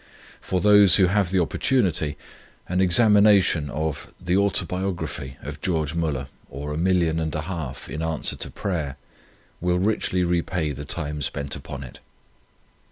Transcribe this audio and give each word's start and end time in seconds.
For 0.41 0.59
those 0.61 0.95
who 0.95 1.05
have 1.05 1.29
the 1.29 1.39
opportunity, 1.39 2.17
an 2.67 2.81
examination 2.81 3.69
of 3.69 4.11
the 4.19 4.35
"Autobiography 4.35 5.37
of 5.43 5.61
George 5.61 5.93
Müller, 5.95 6.25
or, 6.49 6.73
a 6.73 6.75
Million 6.77 7.19
and 7.19 7.35
a 7.35 7.41
Half 7.41 7.87
in 7.87 8.01
Answer 8.01 8.35
to 8.37 8.49
Prayer" 8.49 8.97
will 9.59 9.77
richly 9.77 10.23
repay 10.23 10.71
the 10.71 10.85
time 10.85 11.21
spent 11.21 11.55
upon 11.55 11.83
it. 11.83 11.99